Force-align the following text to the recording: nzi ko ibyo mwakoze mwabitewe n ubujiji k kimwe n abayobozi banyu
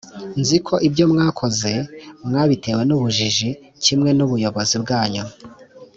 nzi 0.39 0.57
ko 0.67 0.73
ibyo 0.87 1.03
mwakoze 1.11 1.71
mwabitewe 2.27 2.81
n 2.85 2.91
ubujiji 2.97 3.49
k 3.53 3.57
kimwe 3.83 4.09
n 4.13 4.19
abayobozi 4.25 4.75
banyu 4.87 5.25